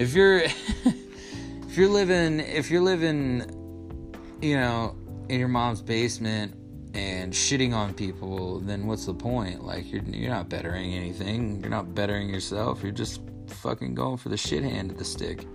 if 0.00 0.14
you're 0.14 0.38
if 0.40 1.76
you're 1.76 1.88
living 1.88 2.40
if 2.40 2.70
you're 2.72 2.82
living, 2.82 4.34
you 4.42 4.56
know, 4.56 4.96
in 5.28 5.38
your 5.38 5.48
mom's 5.48 5.80
basement 5.80 6.54
and 6.92 7.32
shitting 7.32 7.72
on 7.72 7.94
people, 7.94 8.58
then 8.58 8.88
what's 8.88 9.06
the 9.06 9.14
point? 9.14 9.64
Like 9.64 9.90
you're 9.90 10.02
you're 10.02 10.32
not 10.32 10.48
bettering 10.48 10.92
anything. 10.92 11.60
You're 11.60 11.70
not 11.70 11.94
bettering 11.94 12.28
yourself. 12.28 12.82
You're 12.82 12.90
just 12.90 13.20
fucking 13.46 13.94
going 13.94 14.16
for 14.16 14.28
the 14.28 14.36
shit 14.36 14.64
hand 14.64 14.90
of 14.90 14.98
the 14.98 15.04
stick. 15.04 15.46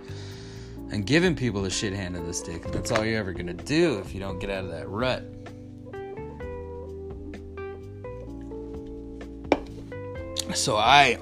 And 0.91 1.05
giving 1.05 1.35
people 1.35 1.61
the 1.61 1.69
shit 1.69 1.91
hand 1.91 2.15
of 2.15 2.25
the 2.25 2.33
stick. 2.33 2.63
That's 2.71 2.91
all 2.91 3.03
you're 3.03 3.19
ever 3.19 3.33
gonna 3.33 3.53
do 3.53 3.99
if 3.99 4.13
you 4.13 4.21
don't 4.21 4.39
get 4.39 4.49
out 4.49 4.63
of 4.63 4.71
that 4.71 4.87
rut. 4.87 5.25
So 10.53 10.77
I 10.77 11.17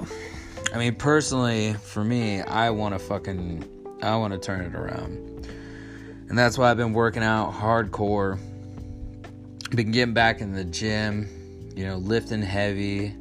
I 0.73 0.77
mean 0.77 0.95
personally, 0.95 1.73
for 1.73 2.03
me, 2.03 2.41
I 2.41 2.69
wanna 2.69 2.99
fucking 2.99 3.67
I 4.01 4.15
wanna 4.15 4.37
turn 4.37 4.61
it 4.61 4.75
around. 4.75 5.47
And 6.29 6.37
that's 6.37 6.57
why 6.57 6.69
I've 6.69 6.77
been 6.77 6.93
working 6.93 7.23
out 7.23 7.53
hardcore 7.53 8.39
been 9.75 9.91
getting 9.91 10.13
back 10.13 10.41
in 10.41 10.53
the 10.53 10.63
gym, 10.63 11.27
you 11.75 11.85
know, 11.85 11.97
lifting 11.97 12.41
heavy, 12.41 13.15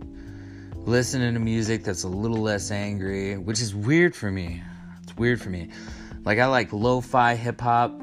listening 0.77 1.35
to 1.35 1.41
music 1.41 1.85
that's 1.85 2.05
a 2.05 2.09
little 2.09 2.39
less 2.39 2.71
angry, 2.71 3.37
which 3.37 3.61
is 3.61 3.75
weird 3.75 4.17
for 4.17 4.31
me. 4.31 4.63
It's 5.03 5.17
weird 5.17 5.41
for 5.41 5.51
me. 5.51 5.69
Like 6.25 6.39
I 6.39 6.47
like 6.47 6.73
lo-fi 6.73 7.35
hip 7.35 7.61
hop 7.61 8.01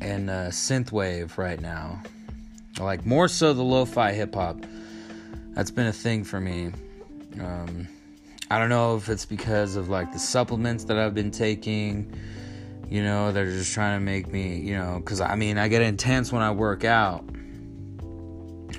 and 0.00 0.30
uh, 0.30 0.48
synthwave 0.48 1.38
right 1.38 1.60
now. 1.60 2.00
I 2.78 2.84
like 2.84 3.04
more 3.04 3.26
so 3.26 3.52
the 3.52 3.62
lo-fi 3.62 4.12
hip 4.12 4.34
hop. 4.34 4.64
That's 5.50 5.72
been 5.72 5.88
a 5.88 5.92
thing 5.92 6.22
for 6.22 6.40
me. 6.40 6.72
Um, 7.40 7.88
I 8.50 8.58
don't 8.58 8.68
know 8.68 8.96
if 8.96 9.08
it's 9.08 9.24
because 9.24 9.76
of 9.76 9.88
like 9.88 10.12
the 10.12 10.18
supplements 10.18 10.84
that 10.84 10.98
I've 10.98 11.14
been 11.14 11.30
taking. 11.30 12.12
You 12.88 13.04
know, 13.04 13.30
they're 13.30 13.46
just 13.46 13.72
trying 13.72 14.00
to 14.00 14.04
make 14.04 14.26
me, 14.32 14.58
you 14.58 14.76
know, 14.76 14.98
because 14.98 15.20
I 15.20 15.36
mean, 15.36 15.58
I 15.58 15.68
get 15.68 15.82
intense 15.82 16.32
when 16.32 16.42
I 16.42 16.50
work 16.50 16.84
out 16.84 17.24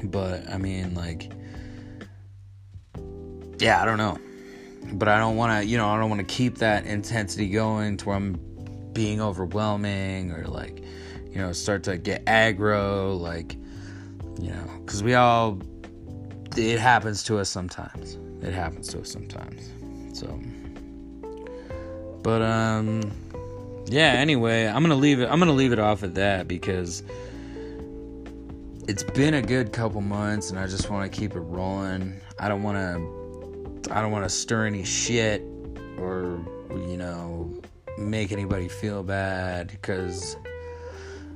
but 0.03 0.49
I 0.49 0.57
mean, 0.57 0.93
like, 0.93 1.31
yeah, 3.59 3.81
I 3.81 3.85
don't 3.85 3.97
know. 3.97 4.17
But 4.93 5.07
I 5.07 5.19
don't 5.19 5.35
want 5.35 5.61
to, 5.61 5.65
you 5.65 5.77
know, 5.77 5.87
I 5.87 5.99
don't 5.99 6.09
want 6.09 6.27
to 6.27 6.33
keep 6.33 6.57
that 6.57 6.85
intensity 6.85 7.49
going 7.49 7.97
to 7.97 8.05
where 8.05 8.15
I'm 8.15 8.33
being 8.93 9.21
overwhelming 9.21 10.31
or 10.31 10.45
like, 10.45 10.83
you 11.29 11.37
know, 11.37 11.51
start 11.53 11.83
to 11.83 11.97
get 11.97 12.25
aggro, 12.25 13.17
like, 13.19 13.53
you 14.41 14.49
know, 14.49 14.79
because 14.79 15.03
we 15.03 15.13
all, 15.13 15.59
it 16.57 16.79
happens 16.79 17.23
to 17.23 17.37
us 17.37 17.49
sometimes. 17.49 18.17
It 18.41 18.53
happens 18.53 18.87
to 18.89 19.01
us 19.01 19.11
sometimes. 19.11 19.69
So, 20.13 20.39
but, 22.23 22.41
um, 22.41 23.11
yeah, 23.87 24.13
anyway, 24.13 24.67
I'm 24.67 24.83
gonna 24.83 24.95
leave 24.95 25.19
it, 25.19 25.29
I'm 25.29 25.39
gonna 25.39 25.53
leave 25.53 25.73
it 25.73 25.79
off 25.79 26.03
at 26.03 26.15
that 26.15 26.47
because 26.47 27.03
it's 28.87 29.03
been 29.03 29.35
a 29.35 29.41
good 29.41 29.71
couple 29.71 30.01
months 30.01 30.49
and 30.49 30.59
I 30.59 30.67
just 30.67 30.89
want 30.89 31.11
to 31.11 31.19
keep 31.19 31.35
it 31.35 31.39
rolling. 31.39 32.19
I 32.39 32.47
don't 32.47 32.63
want 32.63 32.77
to 32.77 33.93
I 33.93 34.01
don't 34.01 34.11
want 34.11 34.25
to 34.25 34.29
stir 34.29 34.65
any 34.65 34.83
shit 34.83 35.41
or 35.97 36.39
you 36.71 36.97
know 36.97 37.61
make 37.97 38.31
anybody 38.31 38.67
feel 38.67 39.03
bad 39.03 39.67
because 39.67 40.35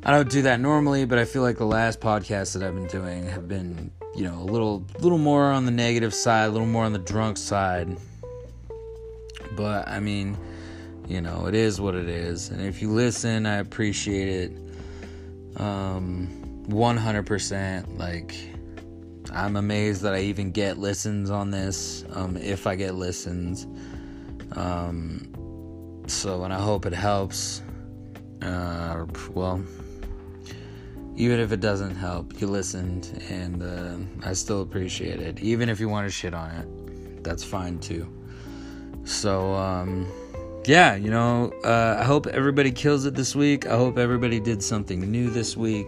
I 0.03 0.11
don't 0.11 0.29
do 0.29 0.43
that 0.43 0.59
normally, 0.59 1.05
but 1.05 1.17
I 1.17 1.25
feel 1.25 1.41
like 1.41 1.57
the 1.57 1.65
last 1.65 1.99
podcasts 1.99 2.53
that 2.53 2.61
I've 2.61 2.75
been 2.75 2.87
doing 2.87 3.25
have 3.27 3.47
been, 3.47 3.91
you 4.15 4.23
know, 4.23 4.39
a 4.39 4.45
little 4.45 4.84
little 4.99 5.17
more 5.17 5.51
on 5.51 5.65
the 5.65 5.71
negative 5.71 6.13
side, 6.13 6.45
a 6.45 6.49
little 6.49 6.67
more 6.67 6.86
on 6.86 6.93
the 6.93 6.99
drunk 6.99 7.38
side. 7.38 7.97
But 9.56 9.88
I 9.88 9.99
mean, 9.99 10.38
you 11.08 11.21
know, 11.21 11.47
it 11.47 11.56
is 11.56 11.80
what 11.80 11.95
it 11.95 12.08
is. 12.08 12.49
And 12.49 12.62
if 12.62 12.82
you 12.82 12.91
listen, 12.91 13.45
I 13.45 13.58
appreciate 13.58 14.28
it. 14.28 15.60
Um 15.62 16.45
100% 16.67 17.99
like 17.99 18.36
i'm 19.34 19.56
amazed 19.56 20.01
that 20.01 20.13
i 20.13 20.19
even 20.19 20.51
get 20.51 20.78
listens 20.78 21.30
on 21.30 21.51
this 21.51 22.04
um, 22.13 22.38
if 22.38 22.65
i 22.65 22.75
get 22.75 22.95
listens 22.95 23.67
um, 24.54 26.04
so 26.08 26.43
and 26.43 26.54
i 26.54 26.60
hope 26.60 26.86
it 26.86 26.93
helps 26.93 27.62
uh, 28.41 29.06
well 29.32 29.63
even 31.17 31.39
if 31.39 31.51
it 31.51 31.60
doesn't 31.60 31.95
help 31.95 32.39
you 32.41 32.47
listened 32.47 33.23
and 33.30 33.63
uh, 33.63 34.28
i 34.28 34.34
still 34.34 34.62
appreciate 34.62 35.19
it 35.19 35.39
even 35.39 35.69
if 35.69 35.80
you 35.80 35.89
want 35.89 36.08
to 36.08 36.12
shit 36.12 36.34
on 36.34 36.51
it 36.51 37.23
that's 37.23 37.43
fine 37.43 37.80
too 37.80 38.08
so 39.04 39.54
um, 39.54 40.08
yeah 40.65 40.95
you 40.95 41.10
know 41.10 41.51
uh, 41.63 41.97
i 41.99 42.04
hope 42.04 42.28
everybody 42.28 42.71
kills 42.71 43.06
it 43.06 43.13
this 43.15 43.36
week 43.36 43.65
i 43.67 43.75
hope 43.75 43.97
everybody 43.97 44.39
did 44.39 44.62
something 44.62 44.99
new 45.12 45.30
this 45.30 45.56
week 45.56 45.88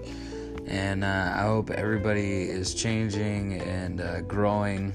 and 0.68 1.04
uh, 1.04 1.34
I 1.36 1.44
hope 1.44 1.70
everybody 1.72 2.44
is 2.44 2.74
changing 2.74 3.62
and 3.62 4.02
uh, 4.02 4.22
growing, 4.22 4.94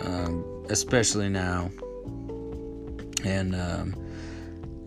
um, 0.00 0.66
especially 0.68 1.28
now. 1.28 1.70
And 3.24 3.54
um, 3.54 3.94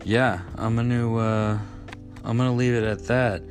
yeah, 0.04 0.42
I'm 0.56 0.76
gonna 0.76 1.16
uh, 1.16 1.58
I'm 2.24 2.36
gonna 2.36 2.54
leave 2.54 2.74
it 2.74 2.84
at 2.84 3.06
that. 3.06 3.42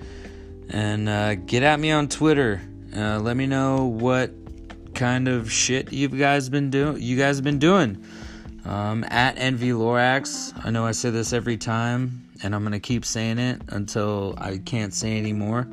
And 0.70 1.08
uh, 1.08 1.36
get 1.36 1.64
at 1.64 1.80
me 1.80 1.92
on 1.92 2.08
Twitter. 2.08 2.62
Uh, 2.96 3.20
let 3.20 3.38
me 3.38 3.48
know 3.48 3.86
what 3.86 4.32
kind 4.94 5.28
of 5.28 5.52
shit 5.52 5.94
you 5.94 6.08
guys 6.08 6.50
been 6.50 6.70
doing. 6.70 7.02
You 7.02 7.18
guys 7.18 7.38
have 7.38 7.44
been 7.44 7.60
doing. 7.60 8.04
Um, 8.66 9.06
at 9.10 9.38
Envy 9.38 9.70
Lorax. 9.70 10.54
I 10.66 10.72
know 10.72 10.86
I 10.86 10.92
say 10.92 11.10
this 11.10 11.32
every 11.32 11.56
time, 11.56 12.28
and 12.44 12.54
I'm 12.54 12.64
gonna 12.64 12.80
keep 12.80 13.06
saying 13.06 13.40
it 13.40 13.62
until 13.70 14.36
I 14.38 14.58
can't 14.58 14.94
say 14.94 15.18
anymore 15.18 15.68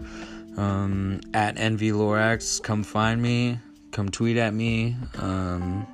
um, 0.57 1.21
at 1.33 1.59
Envy 1.59 1.91
Lorax. 1.91 2.63
Come 2.63 2.83
find 2.83 3.21
me. 3.21 3.59
Come 3.91 4.09
tweet 4.09 4.37
at 4.37 4.55
me. 4.55 4.97
Um, 5.19 5.87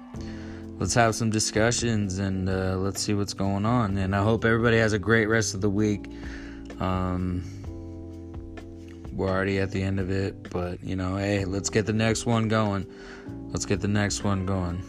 let's 0.79 0.95
have 0.95 1.15
some 1.15 1.31
discussions 1.31 2.19
and 2.19 2.49
uh, 2.49 2.77
let's 2.77 3.01
see 3.01 3.15
what's 3.15 3.35
going 3.35 3.67
on. 3.67 3.99
And 3.99 4.15
I 4.15 4.23
hope 4.23 4.45
everybody 4.45 4.79
has 4.79 4.93
a 4.93 4.99
great 4.99 5.27
rest 5.27 5.55
of 5.55 5.61
the 5.61 5.71
week. 5.71 6.07
Um, 6.81 7.45
we're 9.21 9.29
already 9.29 9.59
at 9.59 9.71
the 9.71 9.83
end 9.83 10.01
of 10.01 10.11
it, 10.11 10.51
but 10.51 10.83
you 10.83 10.97
know, 10.97 11.17
hey, 11.17 11.45
let's 11.45 11.69
get 11.69 11.85
the 11.85 11.93
next 11.93 12.25
one 12.25 12.49
going. 12.49 12.87
Let's 13.51 13.67
get 13.67 13.83
the 13.83 13.89
next 13.89 14.25
one 14.25 14.47
going. 14.47 14.83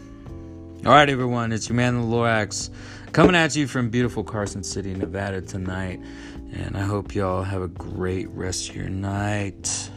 All 0.86 0.92
right, 0.92 1.08
everyone, 1.08 1.52
it's 1.52 1.68
your 1.68 1.76
man, 1.76 2.00
the 2.00 2.06
Lorax, 2.06 2.70
coming 3.12 3.36
at 3.36 3.54
you 3.54 3.66
from 3.66 3.90
beautiful 3.90 4.24
Carson 4.24 4.64
City, 4.64 4.94
Nevada 4.94 5.42
tonight. 5.42 6.00
And 6.54 6.78
I 6.78 6.80
hope 6.80 7.14
y'all 7.14 7.42
have 7.42 7.60
a 7.60 7.68
great 7.68 8.30
rest 8.30 8.70
of 8.70 8.76
your 8.76 8.88
night. 8.88 9.90